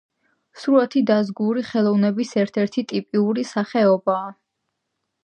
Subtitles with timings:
[0.61, 4.33] სურათი დაზგური ხელოვნების ერთ-ერთი ტიპური სახეობაა.